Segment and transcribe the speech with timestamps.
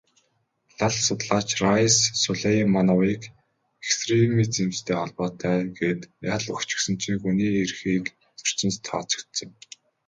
[0.77, 3.21] Лал судлаач Райс Сулеймановыг
[3.85, 6.01] экстремизмтэй холбоотой гээд
[6.35, 8.05] ял өгчихсөн чинь хүний эрхийг
[8.37, 9.49] зөрчсөнд тооцогдсон.